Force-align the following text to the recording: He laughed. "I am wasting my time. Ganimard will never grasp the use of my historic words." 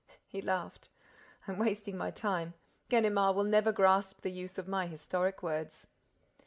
He 0.25 0.41
laughed. 0.41 0.89
"I 1.47 1.51
am 1.51 1.59
wasting 1.59 1.95
my 1.95 2.09
time. 2.09 2.55
Ganimard 2.89 3.35
will 3.35 3.43
never 3.43 3.71
grasp 3.71 4.21
the 4.21 4.31
use 4.31 4.57
of 4.57 4.67
my 4.67 4.87
historic 4.87 5.43
words." 5.43 5.85